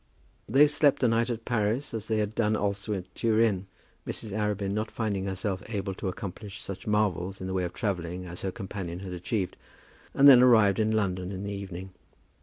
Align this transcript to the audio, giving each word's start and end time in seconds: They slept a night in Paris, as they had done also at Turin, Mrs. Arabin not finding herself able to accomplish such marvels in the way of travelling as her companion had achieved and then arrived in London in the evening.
They 0.49 0.65
slept 0.65 1.03
a 1.03 1.07
night 1.07 1.29
in 1.29 1.37
Paris, 1.37 1.93
as 1.93 2.07
they 2.07 2.17
had 2.17 2.33
done 2.33 2.55
also 2.55 2.93
at 2.95 3.13
Turin, 3.13 3.67
Mrs. 4.07 4.31
Arabin 4.35 4.71
not 4.71 4.89
finding 4.89 5.25
herself 5.25 5.61
able 5.69 5.93
to 5.93 6.07
accomplish 6.07 6.59
such 6.59 6.87
marvels 6.87 7.39
in 7.39 7.45
the 7.45 7.53
way 7.53 7.65
of 7.65 7.73
travelling 7.73 8.25
as 8.25 8.41
her 8.41 8.51
companion 8.51 9.01
had 9.01 9.13
achieved 9.13 9.57
and 10.15 10.27
then 10.27 10.41
arrived 10.41 10.79
in 10.79 10.89
London 10.91 11.31
in 11.31 11.43
the 11.43 11.53
evening. 11.53 11.91